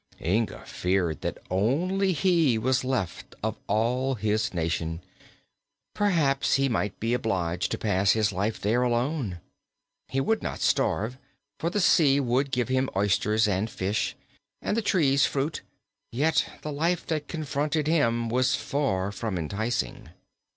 Inga 0.25 0.65
feared 0.65 1.21
that 1.21 1.37
only 1.51 2.11
he 2.11 2.57
was 2.57 2.83
left 2.83 3.35
of 3.43 3.55
all 3.67 4.15
his 4.15 4.51
nation. 4.51 4.99
Perhaps 5.93 6.55
he 6.55 6.67
might 6.67 6.99
be 6.99 7.13
obliged 7.13 7.69
to 7.69 7.77
pass 7.77 8.13
his 8.13 8.31
life 8.31 8.59
there 8.59 8.81
alone. 8.81 9.41
He 10.07 10.19
would 10.19 10.41
not 10.41 10.59
starve, 10.59 11.19
for 11.59 11.69
the 11.69 11.79
sea 11.79 12.19
would 12.19 12.49
give 12.49 12.67
him 12.67 12.89
oysters 12.95 13.47
and 13.47 13.69
fish, 13.69 14.15
and 14.59 14.75
the 14.75 14.81
trees 14.81 15.27
fruit; 15.27 15.61
yet 16.11 16.47
the 16.63 16.71
life 16.71 17.05
that 17.05 17.27
confronted 17.27 17.85
him 17.85 18.27
was 18.27 18.55
far 18.55 19.11
from 19.11 19.37
enticing. 19.37 20.09